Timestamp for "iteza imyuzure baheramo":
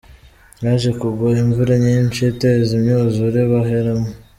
2.31-4.09